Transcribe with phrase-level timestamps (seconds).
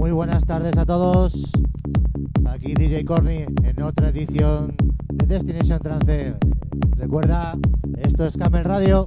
[0.00, 1.34] muy buenas tardes a todos.
[2.48, 4.74] Aquí DJ Corny en otra edición
[5.12, 6.36] de Destination Trance.
[6.96, 7.58] Recuerda,
[7.98, 9.04] esto es Camel Radio.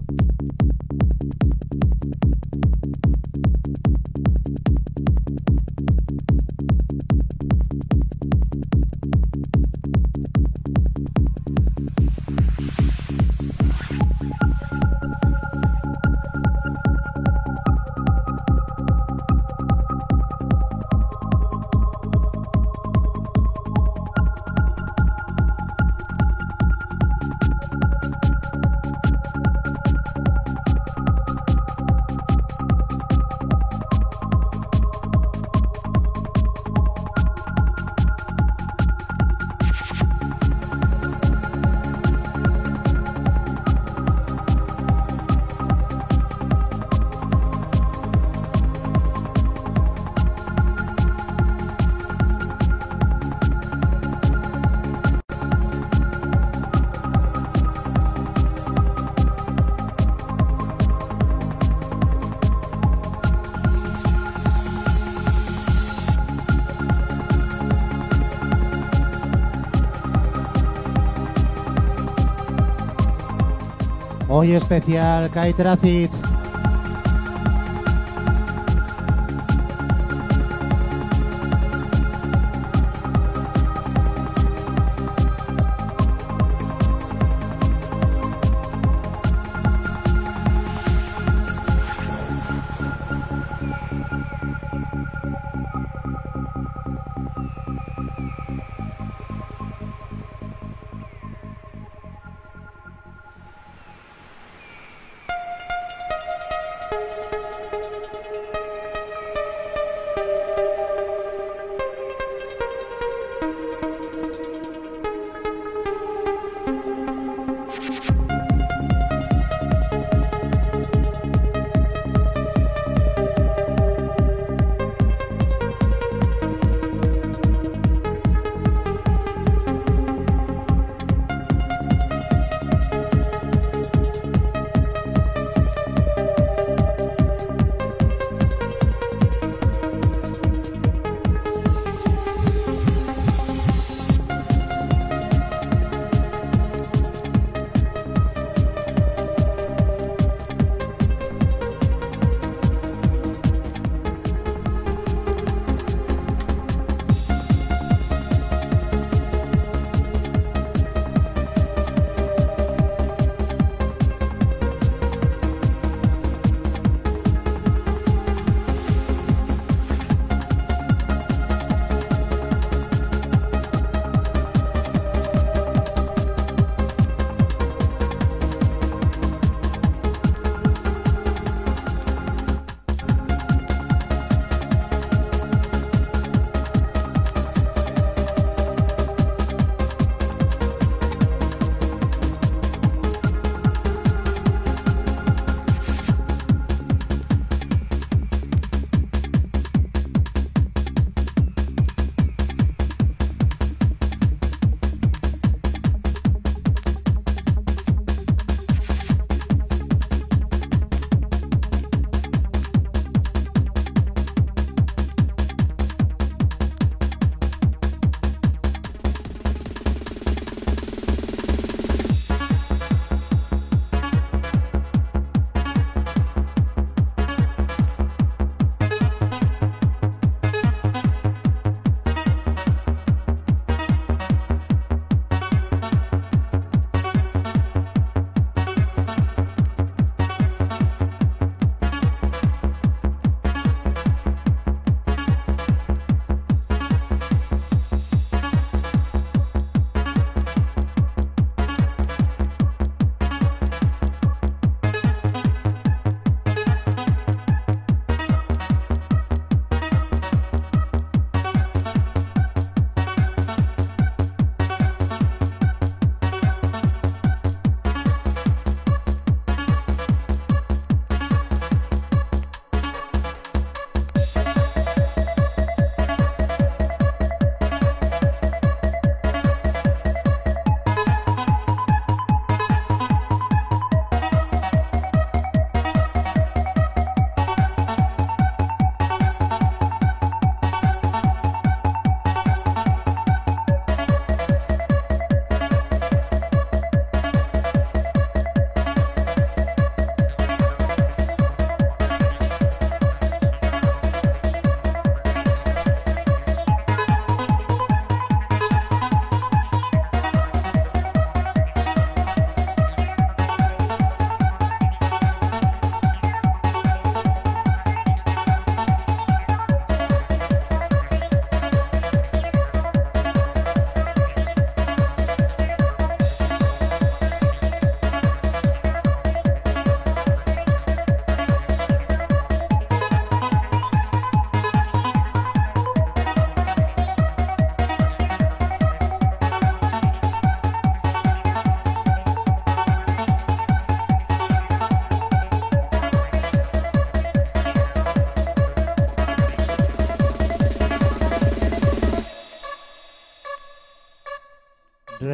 [74.43, 76.32] Hoy especial Kai Tracid.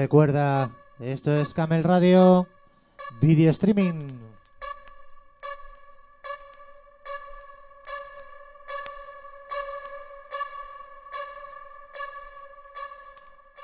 [0.09, 2.47] Recuerda, esto es Camel Radio,
[3.21, 4.07] video streaming.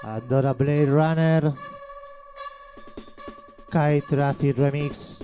[0.04, 1.52] Andorra Blade Runner,
[4.08, 5.22] Traffic Remix,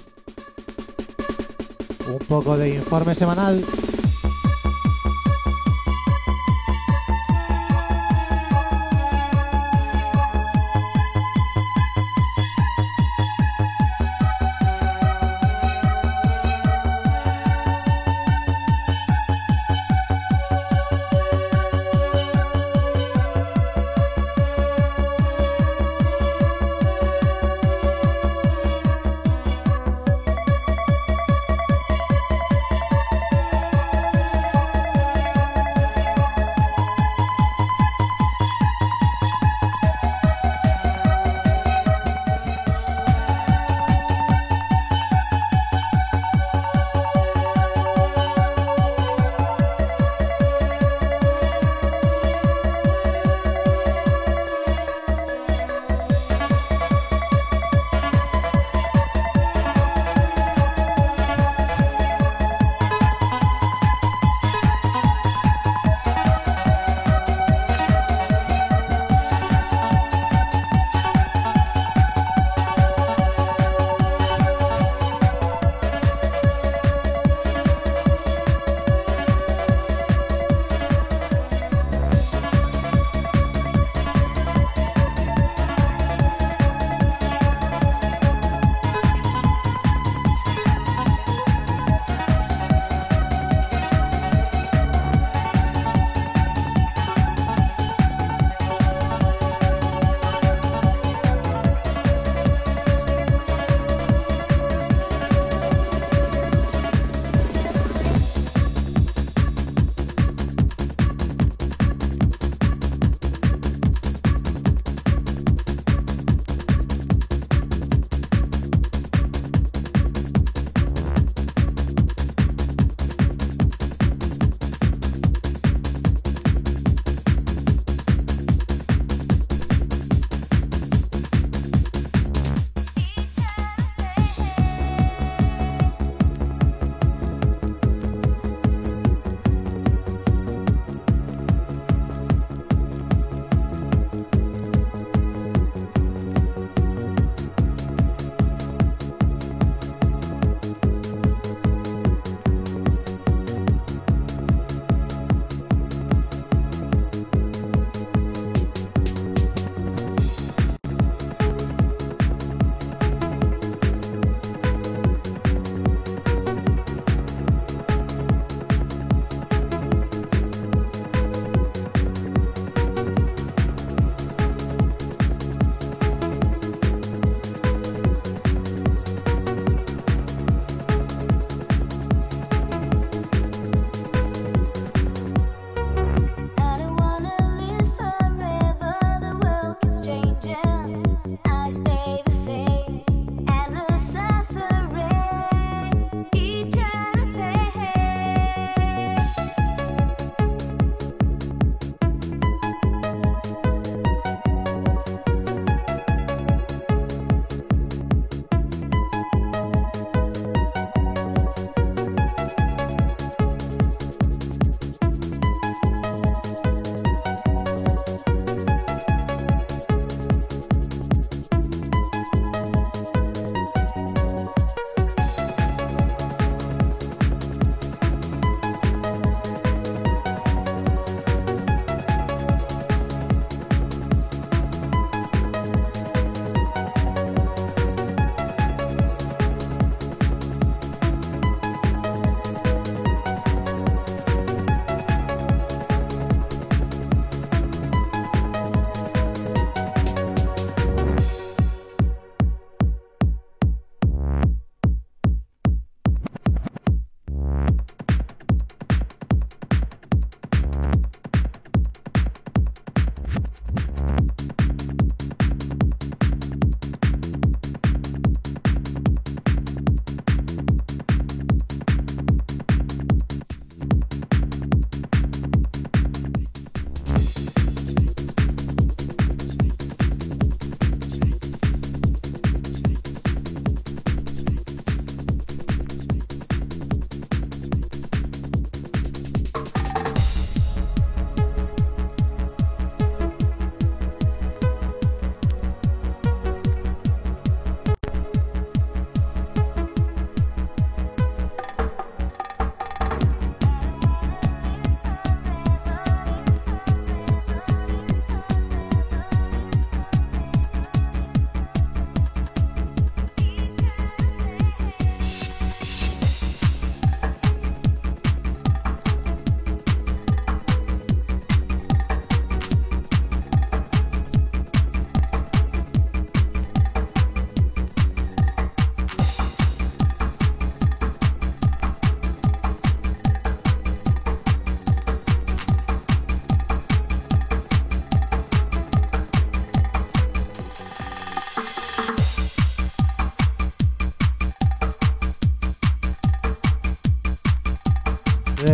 [2.07, 3.63] un poco de informe semanal.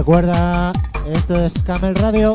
[0.08, 0.72] Recuerda,
[1.06, 2.34] esto es Camel Radio.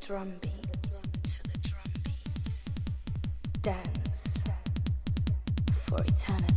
[0.00, 0.52] Drum beat.
[3.62, 4.44] Dance
[5.86, 6.49] for eternity.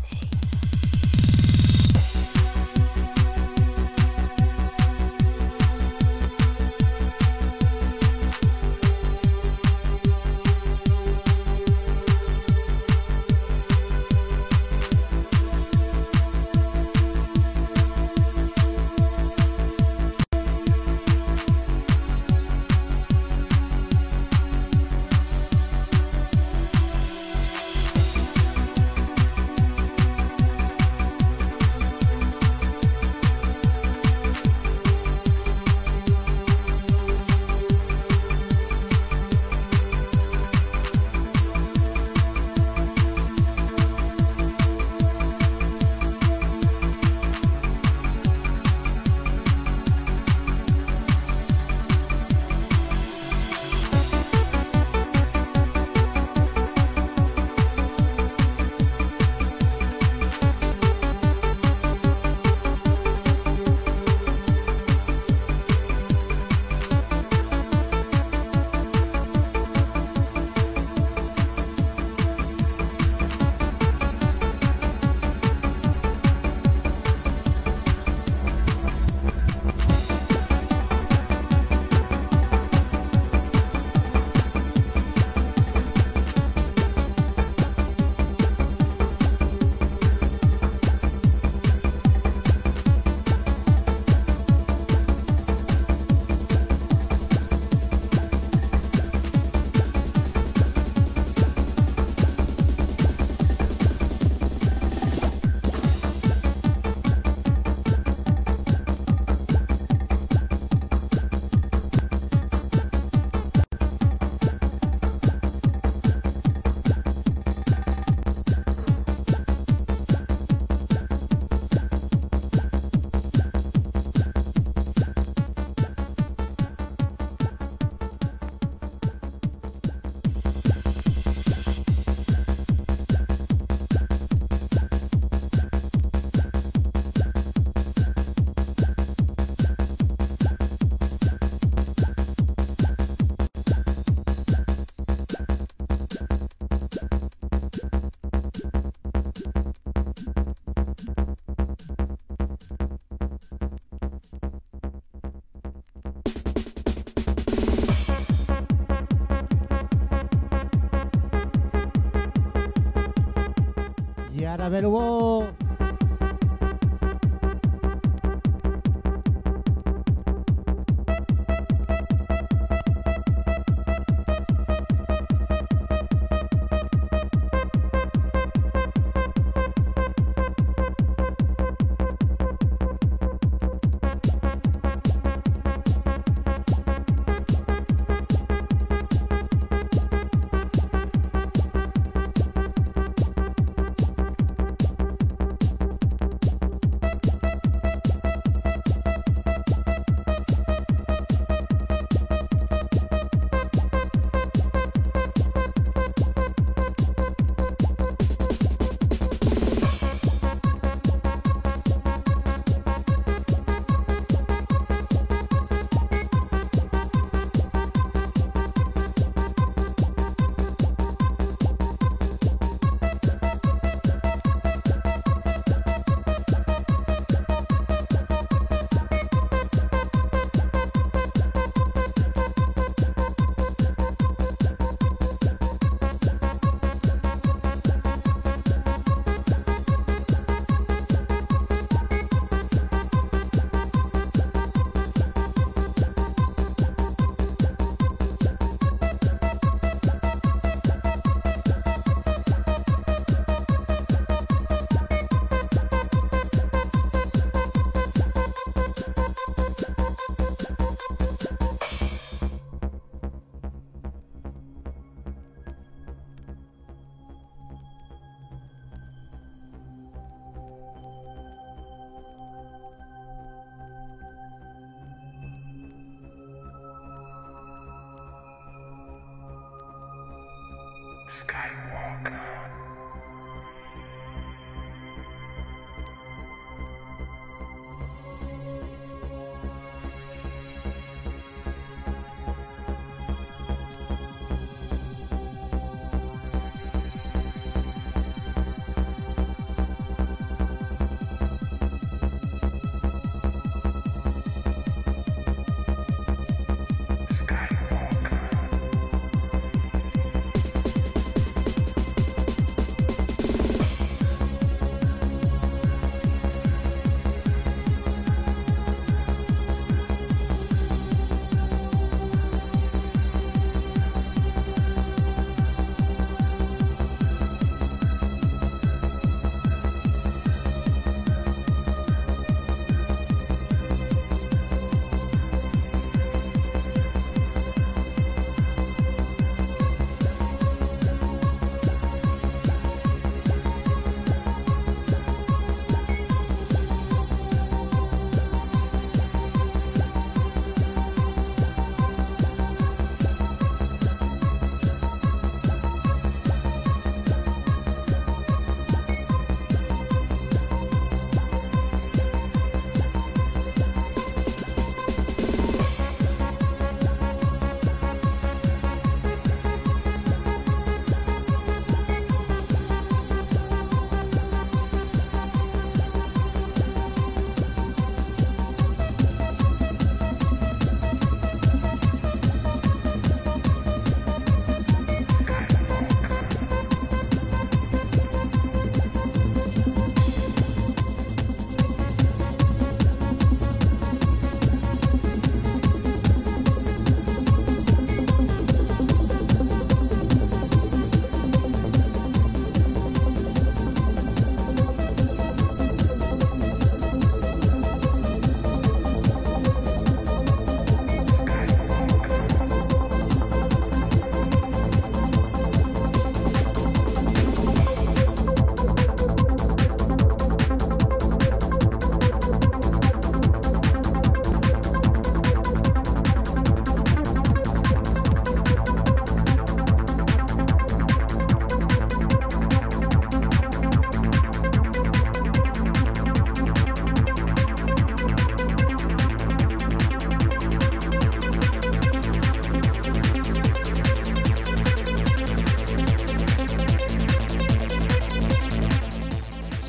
[164.82, 165.13] La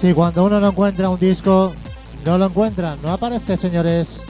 [0.04, 1.72] Sí, cuando uno no encuentra un disco,
[2.26, 4.23] no lo encuentra, no aparece, señores.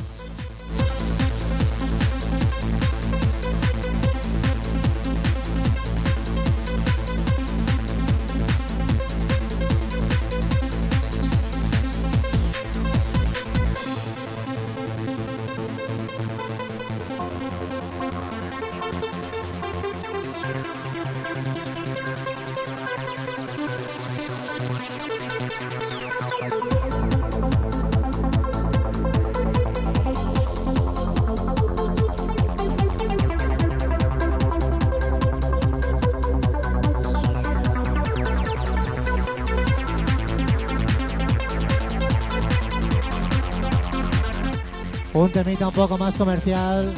[45.63, 46.93] Un poco más comercial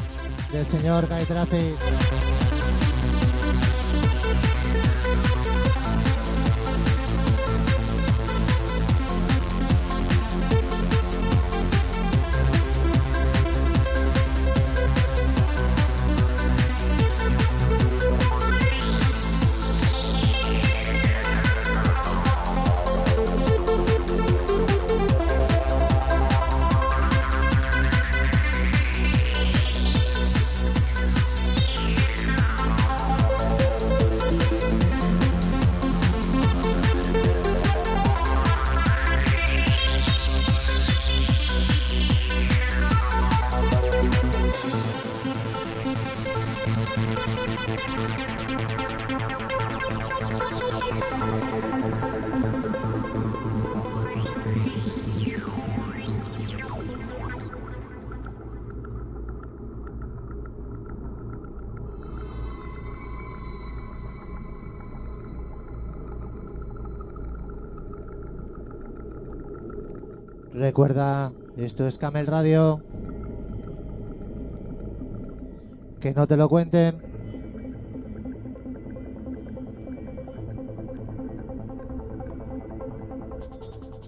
[0.53, 1.75] del señor Gaitrazi.
[70.77, 72.83] Recuerda, esto es Camel Radio.
[76.03, 76.99] Que no te lo cuenten.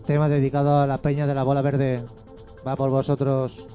[0.04, 2.04] Tema dedicado a la peña de la bola verde.
[2.66, 3.66] Va por vosotros.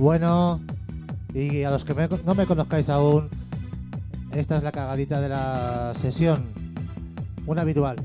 [0.00, 0.60] Bueno,
[1.34, 3.28] y a los que me- no me conozcáis aún,
[4.34, 6.42] esta es la cagadita de la sesión.
[7.46, 7.96] Un habitual.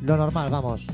[0.00, 0.86] Lo normal, vamos.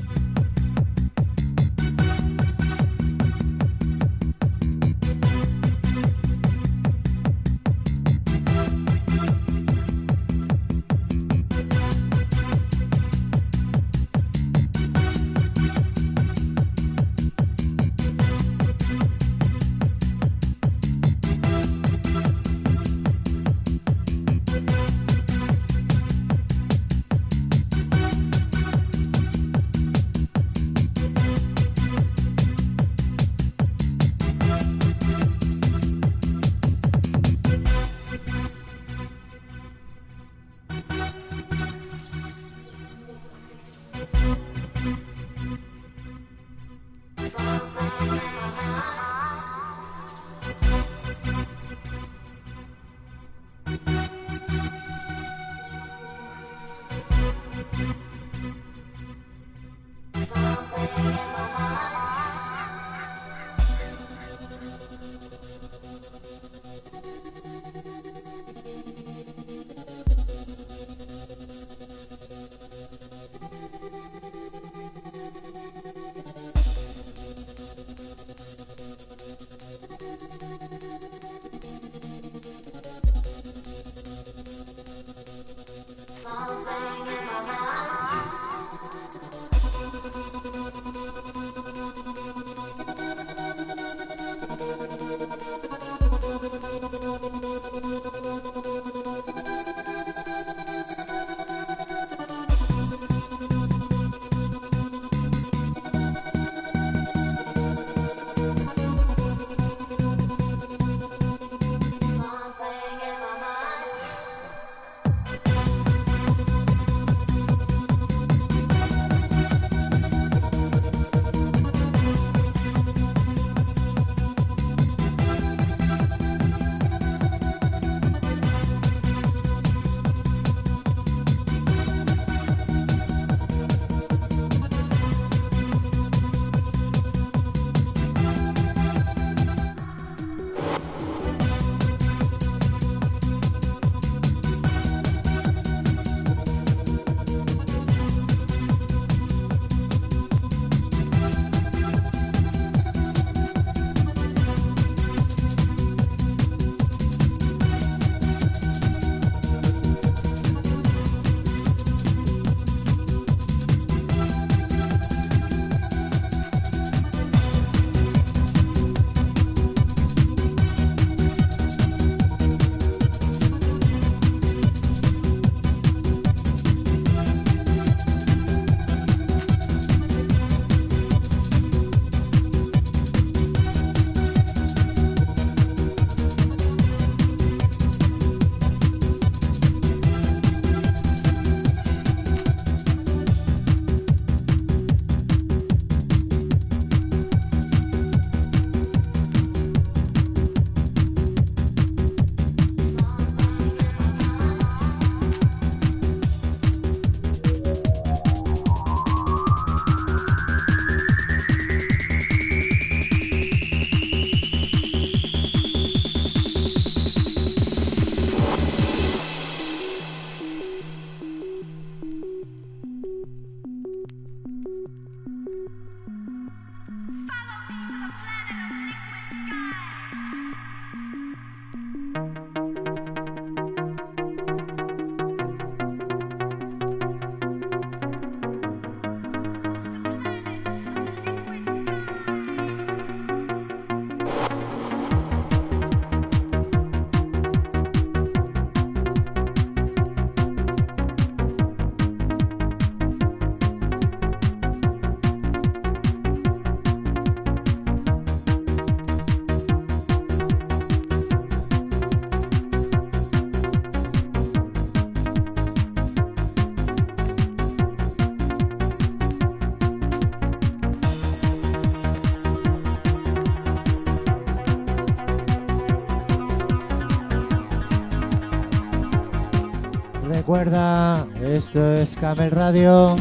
[280.55, 283.17] Esto es Camel Radio.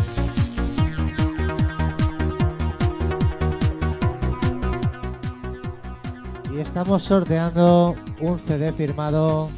[6.55, 9.49] Y estamos sorteando un CD firmado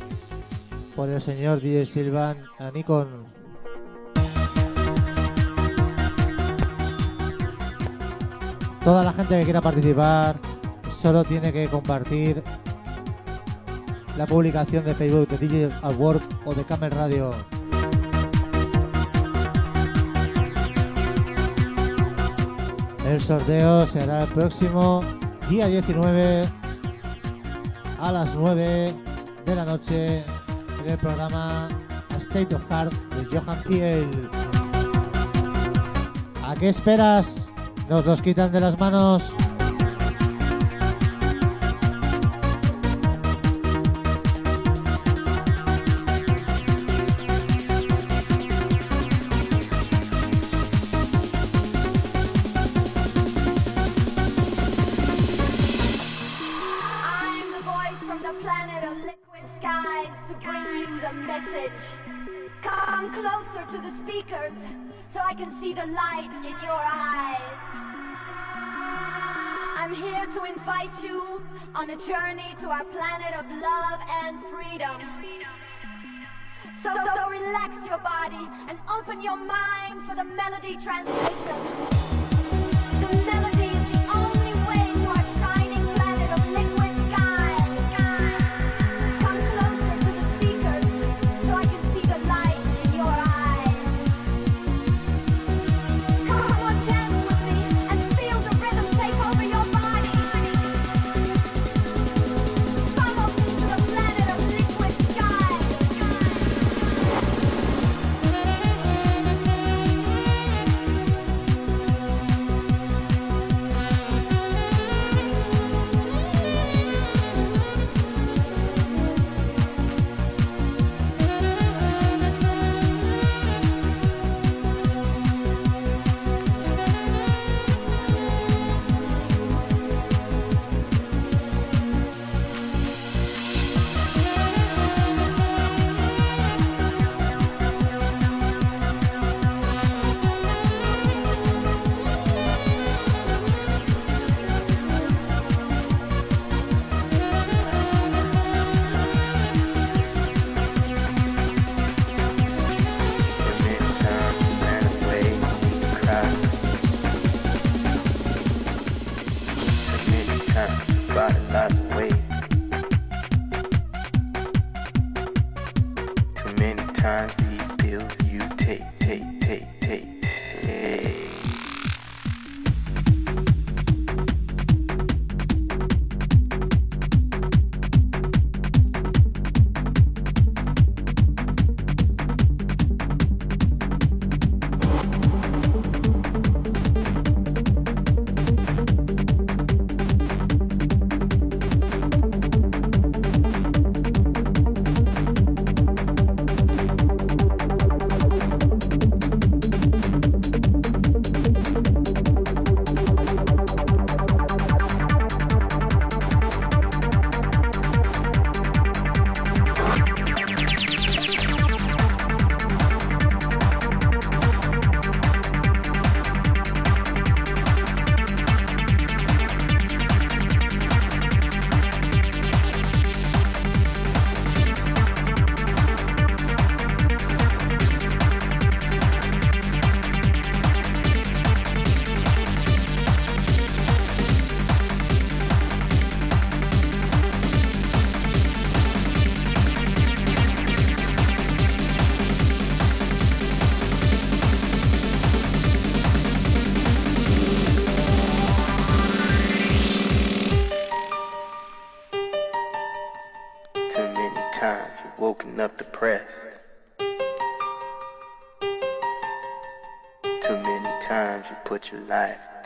[0.94, 3.08] por el señor DJ Silvan a Nikon.
[8.82, 10.36] Toda la gente que quiera participar
[11.02, 12.42] solo tiene que compartir
[14.16, 17.55] la publicación de Facebook de DJ at Work o de Camel Radio.
[23.06, 25.00] El sorteo será el próximo
[25.48, 26.48] día 19
[28.00, 28.94] a las 9
[29.44, 30.24] de la noche
[30.82, 31.68] en el programa
[32.18, 34.28] State of Heart de Johan Kiel.
[36.44, 37.46] ¿A qué esperas?
[37.88, 39.32] Nos los quitan de las manos.
[79.08, 82.05] Open your mind for the melody transition.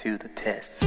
[0.01, 0.80] to the test.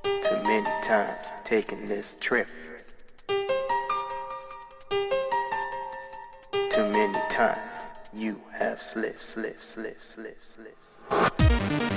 [0.00, 2.46] Too many times taking this trip.
[6.52, 7.58] Too many times
[8.14, 10.44] you have slipped, slipped, slipped, slipped,
[11.10, 11.87] slipped.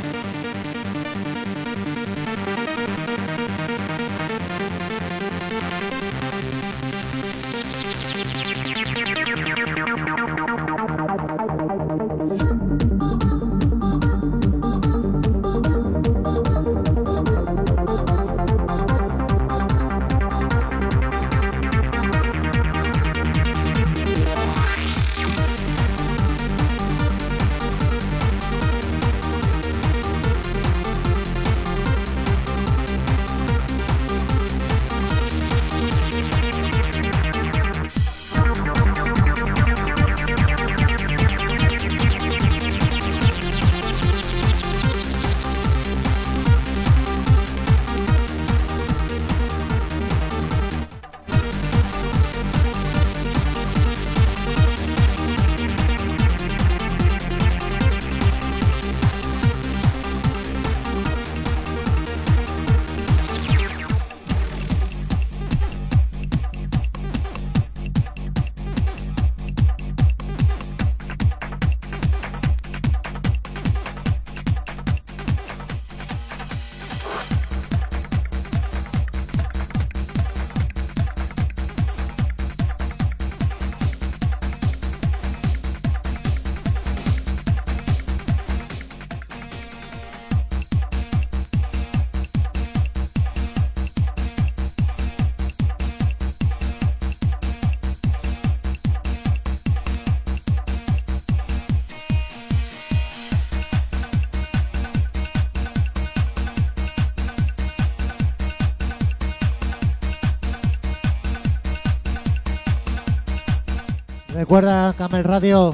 [114.51, 115.73] Recuerda Camel Radio,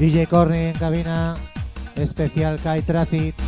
[0.00, 1.36] DJ Corny en cabina,
[1.94, 3.39] especial Kai Traffic.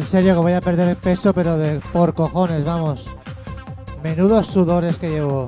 [0.00, 3.04] En serio que voy a perder el peso, pero de por cojones, vamos.
[4.02, 5.46] Menudos sudores que llevo.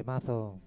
[0.00, 0.60] Temazo.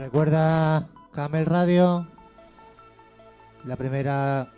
[0.00, 2.06] Recuerda Camel Radio,
[3.66, 4.48] la primera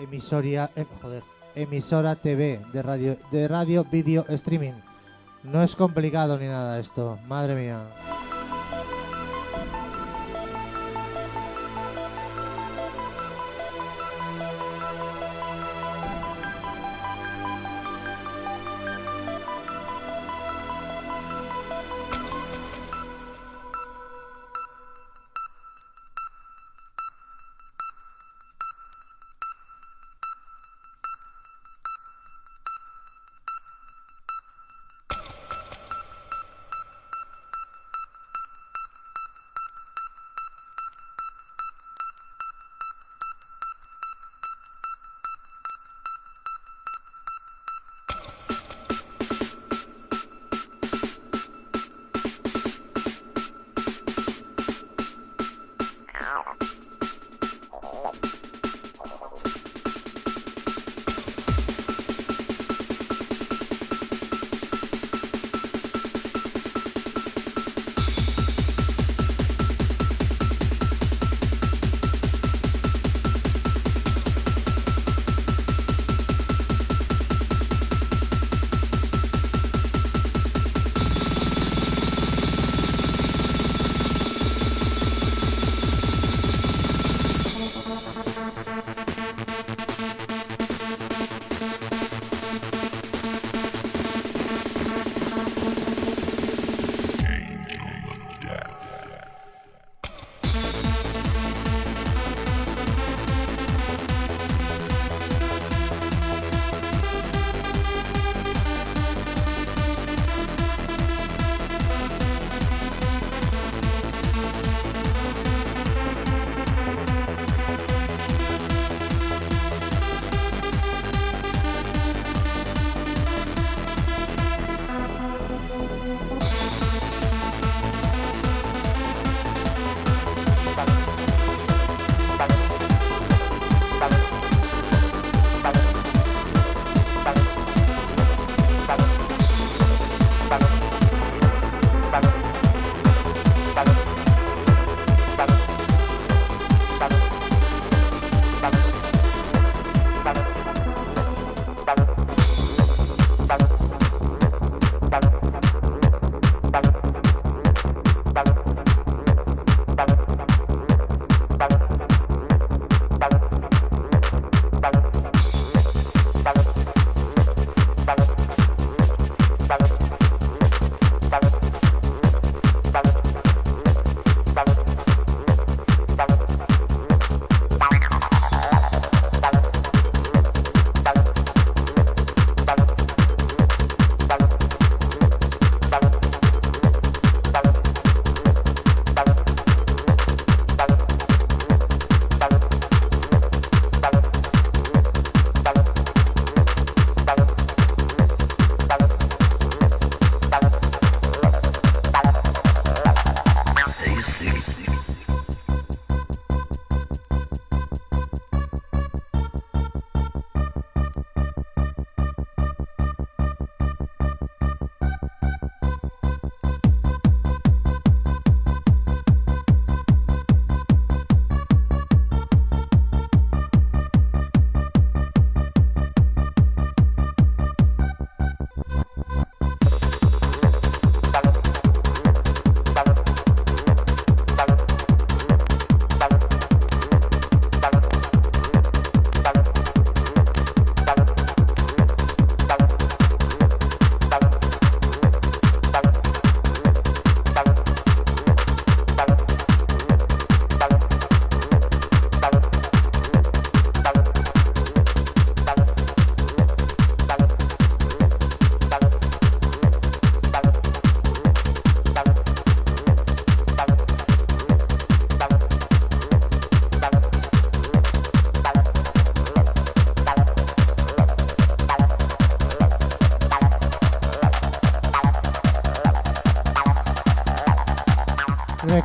[0.00, 1.22] emisoria, eh, joder,
[1.54, 4.72] emisora TV de radio, de radio video streaming.
[5.44, 7.78] No es complicado ni nada esto, madre mía.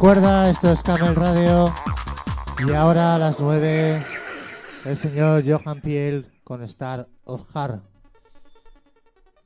[0.04, 1.74] Recuerda, esto es Camel Radio.
[2.68, 4.06] Y ahora a las 9,
[4.84, 7.82] el señor Johan Piel con Star of Heart.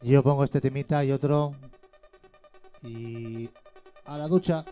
[0.01, 1.53] Yo pongo este temita y otro.
[2.81, 3.51] Y
[4.05, 4.65] a la ducha.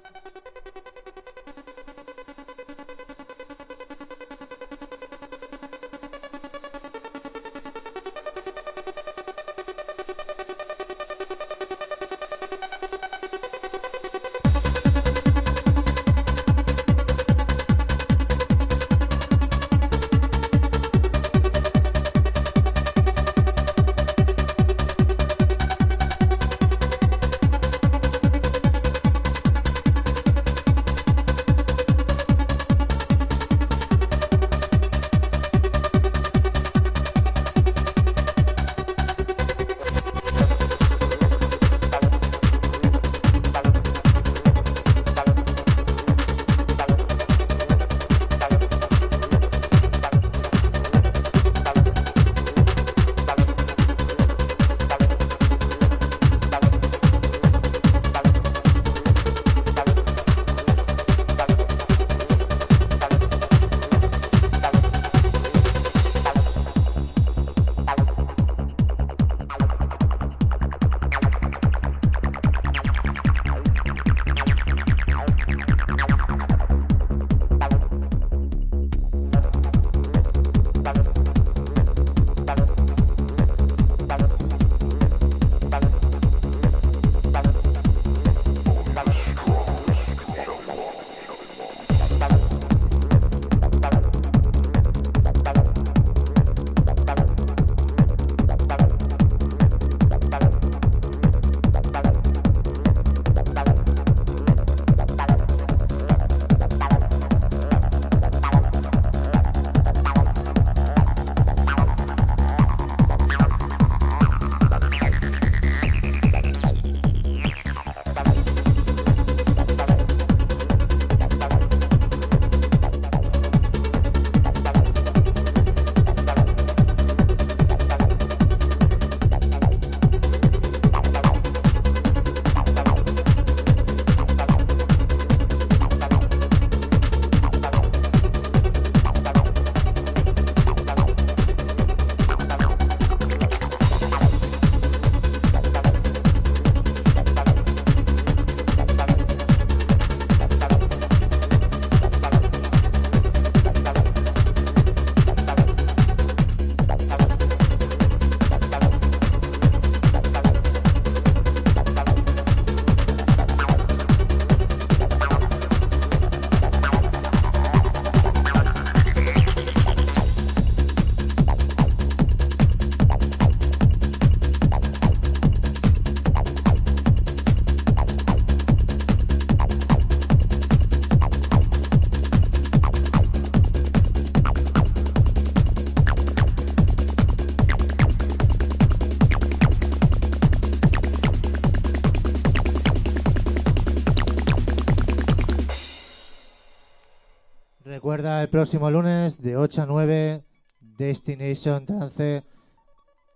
[198.55, 200.41] Próximo lunes de 8 a 9
[200.79, 202.41] Destination Trance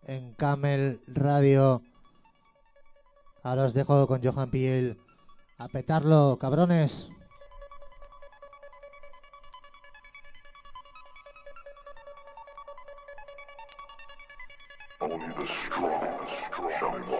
[0.07, 1.83] en Camel Radio.
[3.43, 4.97] Ahora os dejo con Johan Piel.
[5.57, 7.09] A petarlo, cabrones.
[15.01, 15.27] Only
[17.11, 17.18] the